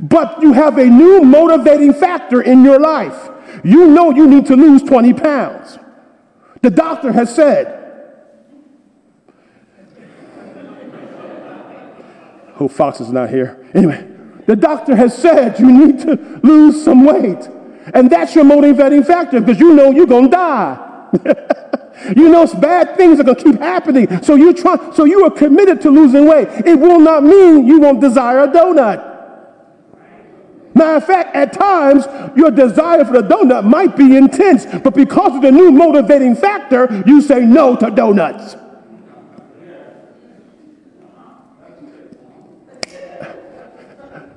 [0.01, 3.31] But you have a new motivating factor in your life.
[3.65, 5.79] You know you need to lose 20 pounds.
[6.63, 7.77] The doctor has said,
[12.55, 13.67] Hope Fox is not here.
[13.73, 14.07] Anyway,
[14.47, 17.49] the doctor has said you need to lose some weight.
[17.95, 21.09] And that's your motivating factor because you know you're going to die.
[22.17, 24.23] you know bad things are going to keep happening.
[24.23, 26.49] So you try, so you are committed to losing weight.
[26.67, 29.10] It will not mean you won't desire a donut.
[30.75, 32.07] Matter of fact, at times,
[32.37, 37.03] your desire for the donut might be intense, but because of the new motivating factor,
[37.07, 38.57] you say no to donuts.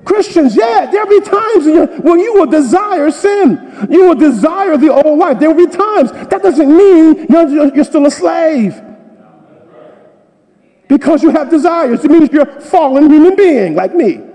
[0.04, 1.66] Christians, yeah, there'll be times
[2.04, 3.88] when you will desire sin.
[3.90, 5.40] You will desire the old life.
[5.40, 6.12] There will be times.
[6.12, 8.82] That doesn't mean you're, you're still a slave.
[10.90, 12.04] Because you have desires.
[12.04, 14.33] It means you're a fallen human being like me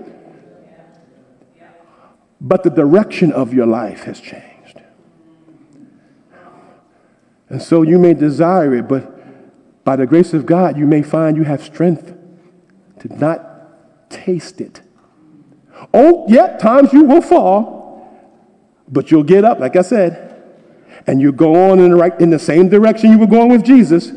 [2.41, 4.81] but the direction of your life has changed.
[7.49, 11.35] And so you may desire it, but by the grace of God, you may find
[11.35, 12.13] you have strength
[12.99, 14.81] to not taste it.
[15.93, 18.07] Oh, yeah, times you will fall,
[18.87, 20.43] but you'll get up, like I said,
[21.07, 23.63] and you go on in the, right, in the same direction you were going with
[23.63, 24.11] Jesus.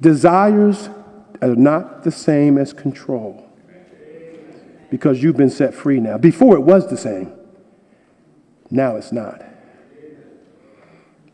[0.00, 0.90] Desires
[1.40, 3.46] are not the same as control
[4.90, 6.18] because you've been set free now.
[6.18, 7.39] Before it was the same.
[8.70, 9.42] Now it's not.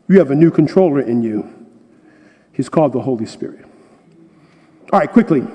[0.09, 1.53] You have a new controller in you.
[2.53, 3.65] He's called the Holy Spirit.
[4.91, 5.45] All right, quickly.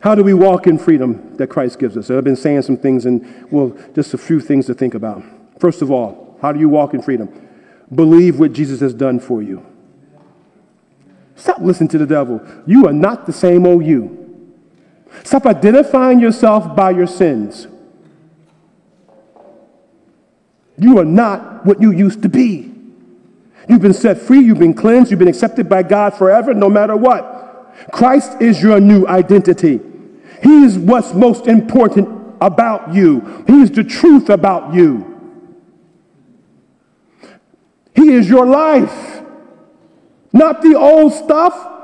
[0.00, 2.10] How do we walk in freedom that Christ gives us?
[2.10, 5.22] I've been saying some things, and well, just a few things to think about.
[5.58, 7.48] First of all, how do you walk in freedom?
[7.94, 9.66] Believe what Jesus has done for you.
[11.34, 12.40] Stop listening to the devil.
[12.66, 14.16] You are not the same old you.
[15.24, 17.66] Stop identifying yourself by your sins.
[20.80, 22.72] You are not what you used to be.
[23.68, 26.96] You've been set free, you've been cleansed, you've been accepted by God forever, no matter
[26.96, 27.74] what.
[27.92, 29.78] Christ is your new identity.
[30.42, 32.08] He is what's most important
[32.40, 35.06] about you, He is the truth about you.
[37.94, 39.22] He is your life,
[40.32, 41.79] not the old stuff.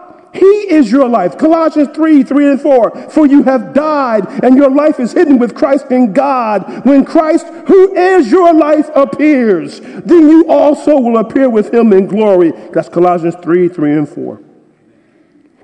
[0.47, 1.37] He is your life.
[1.37, 3.11] Colossians 3 3 and 4.
[3.11, 6.87] For you have died, and your life is hidden with Christ in God.
[6.87, 12.07] When Christ, who is your life, appears, then you also will appear with him in
[12.07, 12.53] glory.
[12.73, 14.41] That's Colossians 3 3 and 4.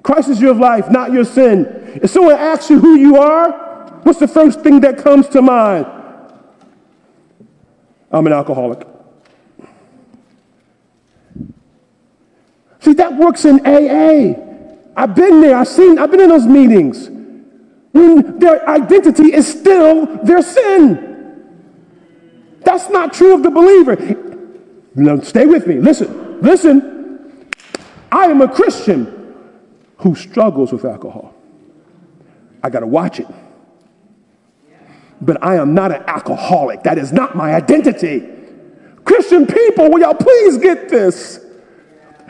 [0.02, 2.00] Christ is your life, not your sin.
[2.02, 3.52] If someone asks you who you are,
[4.02, 5.86] what's the first thing that comes to mind?
[8.10, 8.84] I'm an alcoholic.
[12.80, 14.51] See, that works in AA.
[14.96, 17.08] I've been there, I've seen, I've been in those meetings
[17.92, 21.08] when their identity is still their sin.
[22.64, 23.96] That's not true of the believer.
[24.94, 25.76] Now, stay with me.
[25.76, 27.50] Listen, listen.
[28.10, 29.34] I am a Christian
[29.98, 31.34] who struggles with alcohol.
[32.62, 33.26] I got to watch it.
[35.20, 36.82] But I am not an alcoholic.
[36.82, 38.28] That is not my identity.
[39.04, 41.41] Christian people, will y'all please get this?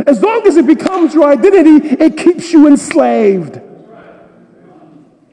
[0.07, 3.61] As long as it becomes your identity, it keeps you enslaved.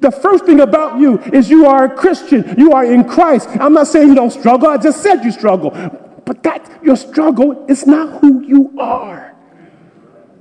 [0.02, 2.56] The first thing about you is you are a Christian.
[2.58, 3.50] You are in Christ.
[3.60, 4.70] I'm not saying you don't struggle.
[4.70, 5.72] I just said you struggle.
[6.26, 9.36] But that your struggle is not who you are.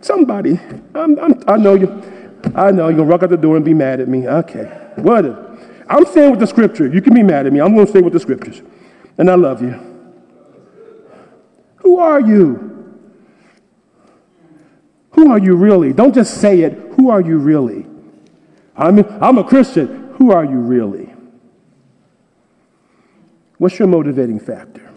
[0.00, 0.60] Somebody,
[0.94, 1.88] I'm, I'm, i know you.
[2.54, 4.28] I know you're gonna walk out the door and be mad at me.
[4.28, 4.64] Okay,
[4.96, 5.24] what?
[5.88, 6.86] I'm saying with the scripture.
[6.86, 7.60] You can be mad at me.
[7.60, 8.62] I'm gonna stay with the scriptures,
[9.16, 9.74] and I love you.
[11.78, 12.67] Who are you?
[15.18, 15.92] Who are you really?
[15.92, 16.74] Don't just say it.
[16.94, 17.84] Who are you really?
[18.76, 20.14] I'm, I'm a Christian.
[20.14, 21.12] Who are you really?
[23.56, 24.88] What's your motivating factor?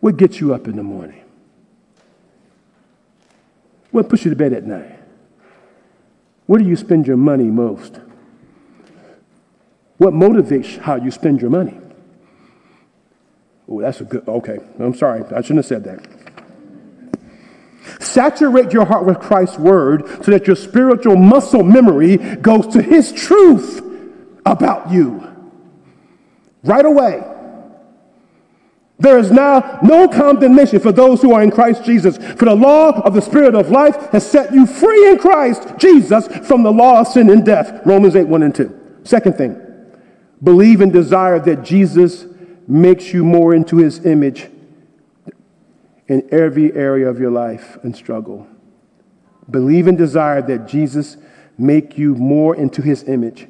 [0.00, 1.22] What gets you up in the morning?
[3.90, 4.98] What puts you to bed at night?
[6.46, 8.00] Where do you spend your money most?
[9.98, 11.78] What motivates how you spend your money?
[13.68, 14.58] Oh, that's a good, okay.
[14.80, 15.22] I'm sorry.
[15.24, 16.21] I shouldn't have said that.
[18.00, 23.12] Saturate your heart with Christ's word so that your spiritual muscle memory goes to his
[23.12, 23.82] truth
[24.44, 25.28] about you.
[26.62, 27.22] Right away.
[28.98, 32.18] There is now no condemnation for those who are in Christ Jesus.
[32.18, 36.28] For the law of the Spirit of life has set you free in Christ Jesus
[36.46, 37.84] from the law of sin and death.
[37.84, 39.00] Romans 8 1 and 2.
[39.02, 39.60] Second thing,
[40.40, 42.26] believe and desire that Jesus
[42.68, 44.48] makes you more into his image
[46.12, 48.46] in every area of your life and struggle.
[49.50, 51.16] Believe and desire that Jesus
[51.56, 53.48] make you more into his image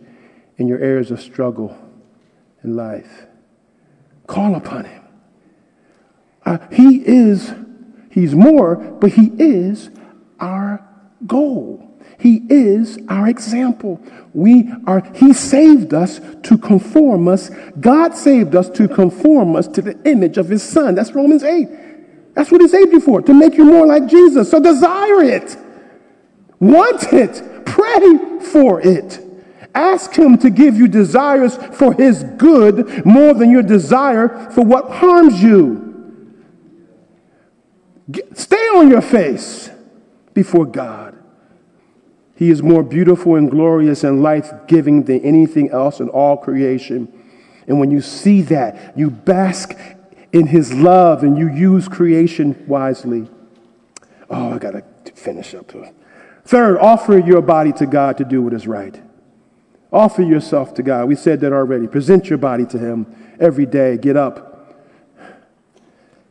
[0.59, 1.77] in your areas of struggle
[2.63, 3.27] in life.
[4.29, 5.03] Call upon him.
[6.47, 7.53] Uh, he is,
[8.13, 9.91] he's more, but he is
[10.39, 10.89] our
[11.27, 11.99] goal.
[12.21, 14.01] He is our example.
[14.35, 17.51] We are, he saved us to conform us.
[17.81, 20.95] God saved us to conform us to the image of his son.
[20.95, 21.92] That's Romans 8.
[22.35, 24.51] That's what he saved you for, to make you more like Jesus.
[24.51, 25.57] So desire it.
[26.61, 27.67] Want it.
[27.67, 29.21] Pray for it.
[29.75, 34.91] Ask him to give you desires for his good more than your desire for what
[34.91, 35.89] harms you.
[38.11, 39.71] Get, stay on your face
[40.35, 41.17] before God.
[42.37, 47.13] He is more beautiful and glorious and life giving than anything else in all creation.
[47.67, 49.79] And when you see that, you bask
[50.33, 53.29] in his love and you use creation wisely.
[54.31, 55.71] Oh, I got to finish up.
[56.45, 59.01] Third, offer your body to God to do what is right.
[59.93, 61.07] Offer yourself to God.
[61.07, 61.87] We said that already.
[61.87, 63.99] Present your body to him every day.
[63.99, 64.53] Get up.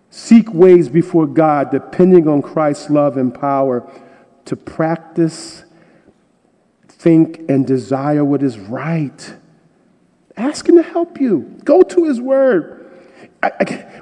[0.10, 3.90] Seek ways before God, depending on Christ's love and power,
[4.46, 5.64] to practice,
[6.88, 9.36] think, and desire what is right.
[10.36, 11.58] Ask Him to help you.
[11.64, 12.81] Go to His Word.
[13.44, 14.02] I, I,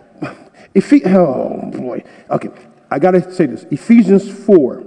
[1.06, 2.04] oh boy.
[2.30, 2.50] Okay,
[2.92, 3.64] I got to say this.
[3.72, 4.86] Ephesians 4.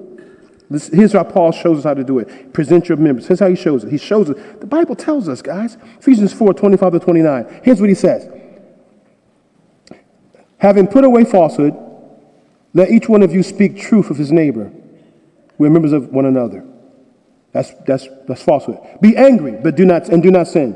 [0.71, 2.53] This, here's how Paul shows us how to do it.
[2.55, 3.27] Present your members.
[3.27, 3.91] Here's how he shows it.
[3.91, 4.61] He shows it.
[4.61, 5.77] The Bible tells us, guys.
[5.99, 7.61] Ephesians 4, 25 to 29.
[7.63, 8.27] Here's what he says.
[10.59, 11.75] Having put away falsehood,
[12.75, 14.73] Let each one of you speak truth of his neighbor.
[15.59, 16.65] We're members of one another.
[17.53, 18.79] That's, that's, that's falsehood.
[19.01, 20.75] Be angry, but do not, and do not sin.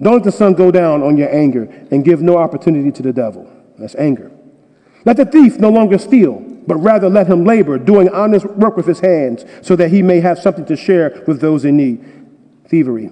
[0.00, 3.12] Don't let the sun go down on your anger and give no opportunity to the
[3.12, 3.50] devil.
[3.78, 4.30] That's anger.
[5.04, 8.86] Let the thief no longer steal, but rather let him labor, doing honest work with
[8.86, 12.04] his hands, so that he may have something to share with those in need.
[12.68, 13.10] Thievery.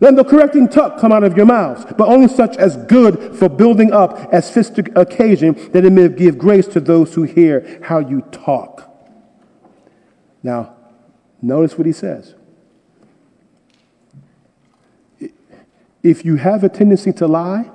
[0.00, 3.48] Let the correcting talk come out of your mouths, but only such as good for
[3.48, 7.80] building up as fits the occasion, that it may give grace to those who hear
[7.84, 8.90] how you talk.
[10.42, 10.74] Now,
[11.40, 12.34] notice what he says.
[16.02, 17.70] If you have a tendency to lie,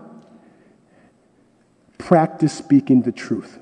[1.98, 3.60] practice speaking the truth.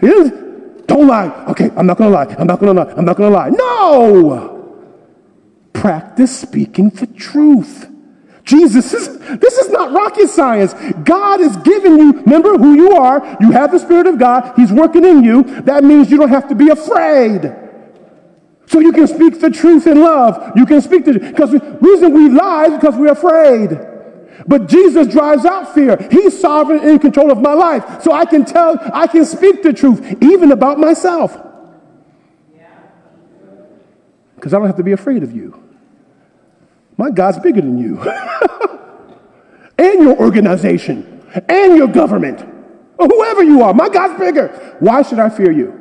[0.00, 1.44] Don't lie.
[1.48, 2.34] Okay, I'm not going to lie.
[2.38, 2.92] I'm not going to lie.
[2.92, 3.50] I'm not going to lie.
[3.50, 4.58] No!
[5.72, 7.88] Practice speaking the truth.
[8.44, 10.74] Jesus is, this is not rocket science.
[11.04, 13.36] God is giving you, remember who you are.
[13.40, 14.52] You have the Spirit of God.
[14.56, 15.44] He's working in you.
[15.62, 17.52] That means you don't have to be afraid.
[18.72, 20.56] So you can speak the truth in love.
[20.56, 21.52] You can speak the because
[21.82, 23.78] reason we lie is because we're afraid.
[24.46, 25.98] But Jesus drives out fear.
[26.10, 28.02] He's sovereign and in control of my life.
[28.02, 31.38] So I can tell, I can speak the truth, even about myself.
[34.36, 35.62] Because I don't have to be afraid of you.
[36.96, 38.00] My God's bigger than you.
[39.78, 41.22] and your organization.
[41.46, 42.40] And your government.
[42.96, 43.74] Or whoever you are.
[43.74, 44.76] My God's bigger.
[44.80, 45.78] Why should I fear you?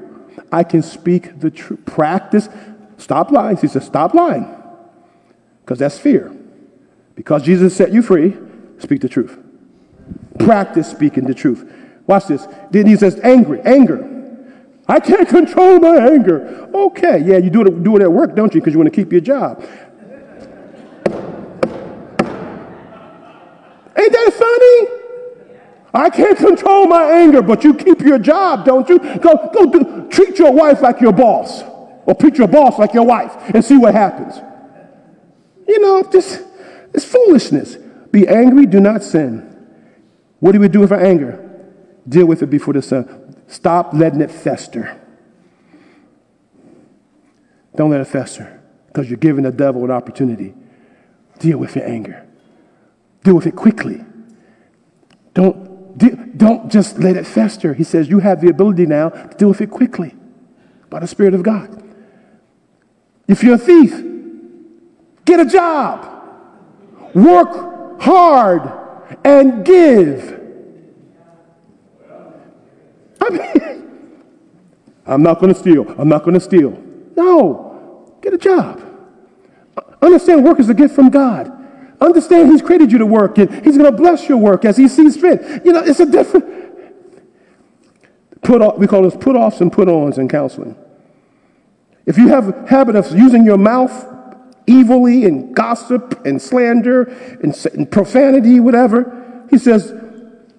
[0.52, 1.86] I can speak the truth.
[1.86, 2.50] Practice.
[3.02, 3.58] Stop lying.
[3.58, 4.45] He says, stop lying.
[5.66, 6.32] Because that's fear.
[7.16, 8.38] Because Jesus set you free,
[8.78, 9.39] speak the truth.
[10.38, 11.68] Practice speaking the truth.
[12.06, 12.47] Watch this.
[12.70, 14.08] Then he says, angry, anger.
[14.88, 16.70] I can't control my anger.
[16.74, 18.62] Okay, yeah, you do it, do it at work, don't you?
[18.62, 19.64] Because you want to keep your job.
[23.97, 24.97] Ain't that funny?
[25.93, 28.99] I can't control my anger, but you keep your job, don't you?
[28.99, 31.64] Go, go do, treat your wife like your boss,
[32.12, 34.36] or treat your boss like your wife, and see what happens.
[35.66, 36.43] You know, this
[36.93, 37.78] it's foolishness.
[38.12, 39.47] Be angry, do not sin.
[40.41, 41.47] What do we do with our anger?
[42.07, 43.34] Deal with it before the sun.
[43.47, 44.99] Stop letting it fester.
[47.78, 50.53] Don't let it fester because you're giving the devil an opportunity.
[51.39, 52.28] Deal with your anger.
[53.24, 54.03] Deal with it quickly.
[55.34, 55.97] Don't,
[56.38, 57.74] don't just let it fester.
[57.74, 60.14] He says you have the ability now to deal with it quickly
[60.89, 61.82] by the Spirit of God.
[63.28, 63.92] If you're a thief,
[65.26, 66.08] get a job.
[67.14, 68.72] Work hard
[69.24, 70.40] and give.
[73.22, 73.92] I mean,
[75.06, 75.94] I'm not going to steal.
[75.98, 76.72] I'm not going to steal.
[77.16, 78.82] No, get a job.
[80.02, 81.52] Understand work is a gift from God.
[82.00, 84.88] Understand He's created you to work and He's going to bless your work as He
[84.88, 85.64] sees fit.
[85.64, 86.46] You know, it's a different.
[88.42, 90.76] Put off, we call this put offs and put ons in counseling.
[92.12, 94.05] If you have a habit of using your mouth
[94.68, 97.03] evilly and gossip and slander
[97.41, 99.93] and, and profanity, whatever, he says,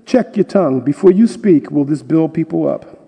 [0.06, 0.80] check your tongue.
[0.80, 2.98] Before you speak, will this build people up?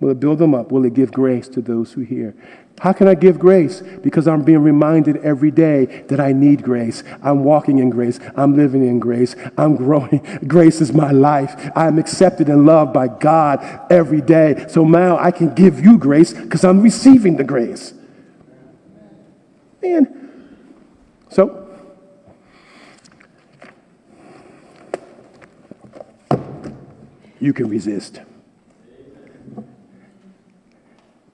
[0.00, 0.72] Will it build them up?
[0.72, 2.34] Will it give grace to those who hear?
[2.80, 3.82] How can I give grace?
[4.02, 7.04] Because I'm being reminded every day that I need grace.
[7.22, 8.18] I'm walking in grace.
[8.34, 9.36] I'm living in grace.
[9.58, 10.26] I'm growing.
[10.46, 11.70] Grace is my life.
[11.76, 13.60] I'm accepted and loved by God
[13.90, 14.64] every day.
[14.70, 17.92] So now I can give you grace because I'm receiving the grace.
[19.82, 20.56] Man.
[21.28, 21.68] So,
[27.40, 28.20] you can resist.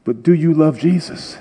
[0.07, 1.37] But do you love Jesus?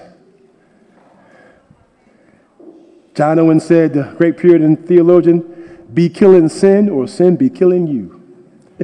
[3.13, 8.23] John Owen said, the great Puritan theologian, be killing sin or sin be killing you.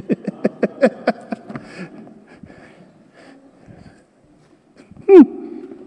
[5.08, 5.22] hmm,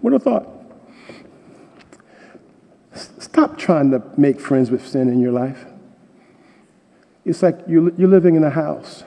[0.02, 0.46] what a thought.
[2.92, 5.64] Stop trying to make friends with sin in your life.
[7.24, 9.04] It's like you're, you're living in a house.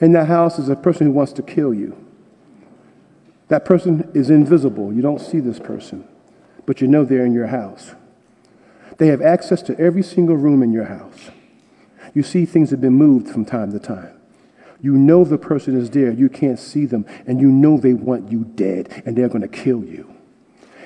[0.00, 2.03] In that house is a person who wants to kill you.
[3.48, 4.92] That person is invisible.
[4.92, 6.08] You don't see this person,
[6.66, 7.94] but you know they're in your house.
[8.98, 11.30] They have access to every single room in your house.
[12.14, 14.18] You see things have been moved from time to time.
[14.80, 16.12] You know the person is there.
[16.12, 19.48] You can't see them, and you know they want you dead, and they're going to
[19.48, 20.14] kill you.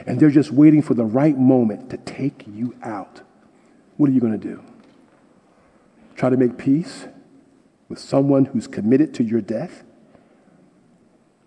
[0.07, 3.23] And they're just waiting for the right moment to take you out.
[3.97, 4.63] What are you going to do?
[6.17, 7.07] Try to make peace
[7.89, 9.83] with someone who's committed to your death?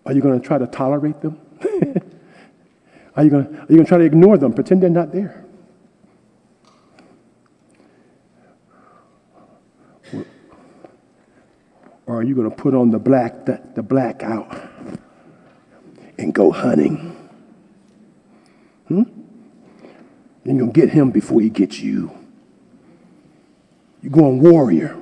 [0.04, 1.40] Are you going to try to tolerate them?
[3.16, 5.12] are you going to, are you going to try to ignore them, pretend they're not
[5.12, 5.44] there?
[12.06, 14.54] Or are you going to put on the black, the, the black out
[16.18, 17.16] and go hunting?
[18.88, 19.02] Hmm?
[20.44, 22.10] You're going to get him before he gets you.
[24.02, 24.98] You're going warrior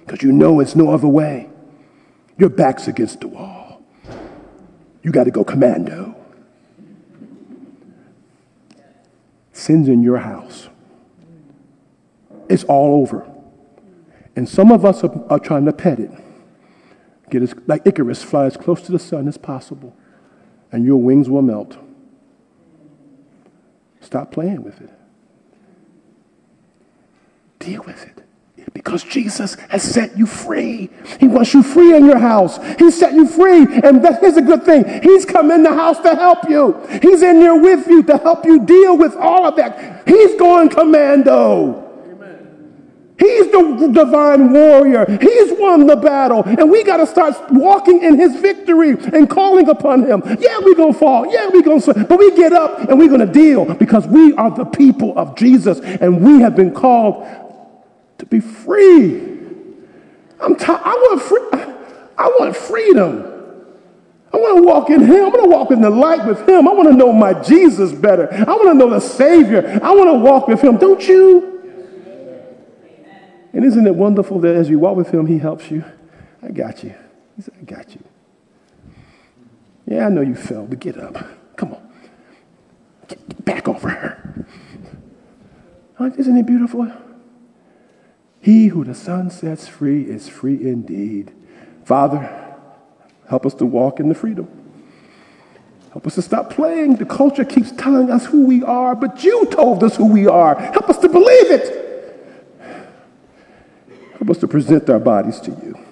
[0.00, 1.50] because you know it's no other way.
[2.38, 3.59] Your back's against the wall.
[5.02, 6.14] You got to go commando.
[9.52, 10.68] Sin's in your house.
[12.48, 13.30] It's all over.
[14.36, 16.10] And some of us are, are trying to pet it.
[17.30, 19.96] Get as, like Icarus, fly as close to the sun as possible,
[20.72, 21.78] and your wings will melt.
[24.00, 24.90] Stop playing with it.
[27.58, 28.24] Deal with it.
[28.72, 30.90] Because Jesus has set you free.
[31.18, 32.58] He wants you free in your house.
[32.78, 33.62] He set you free.
[33.82, 35.02] And that is a good thing.
[35.02, 36.80] He's come in the house to help you.
[37.02, 40.06] He's in there with you to help you deal with all of that.
[40.08, 41.90] He's going commando.
[43.20, 45.04] He's the divine warrior.
[45.20, 46.42] He's won the battle.
[46.44, 50.22] And we got to start walking in his victory and calling upon him.
[50.40, 51.30] Yeah, we're going to fall.
[51.30, 54.32] Yeah, we're going to, but we get up and we're going to deal because we
[54.34, 57.49] are the people of Jesus and we have been called
[58.30, 59.18] be free.
[60.40, 61.40] I'm t- I want free.
[62.16, 63.26] I want freedom.
[64.32, 65.24] I want to walk in Him.
[65.24, 66.68] I want to walk in the light with Him.
[66.68, 68.32] I want to know my Jesus better.
[68.32, 69.80] I want to know the Savior.
[69.82, 70.76] I want to walk with Him.
[70.76, 71.48] Don't you?
[73.52, 75.84] And isn't it wonderful that as you walk with Him, He helps you?
[76.42, 76.94] I got you.
[77.36, 78.02] He said, I got you.
[79.86, 81.16] Yeah, I know you fell, but get up.
[81.56, 81.90] Come on.
[83.08, 84.46] Get back over her.
[86.16, 86.90] Isn't it beautiful?
[88.40, 91.32] He who the Son sets free is free indeed.
[91.84, 92.56] Father,
[93.28, 94.48] help us to walk in the freedom.
[95.92, 96.96] Help us to stop playing.
[96.96, 100.54] The culture keeps telling us who we are, but you told us who we are.
[100.54, 102.56] Help us to believe it.
[104.12, 105.89] Help us to present our bodies to you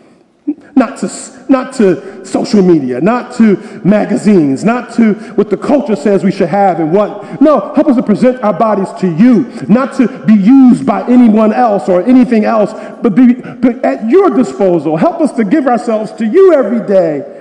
[0.78, 6.22] not to, not to social media, not to magazines, not to what the culture says
[6.22, 7.40] we should have and what.
[7.40, 11.52] No, help us to present our bodies to you, not to be used by anyone
[11.52, 12.72] else or anything else,
[13.02, 14.96] but be but at your disposal.
[14.96, 17.34] Help us to give ourselves to you every day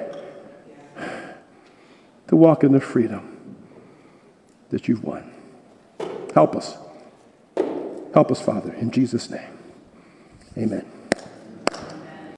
[2.27, 3.37] to walk in the freedom
[4.69, 5.31] that you've won.
[6.33, 6.77] Help us.
[8.13, 9.57] Help us, Father, in Jesus' name.
[10.57, 10.96] Amen.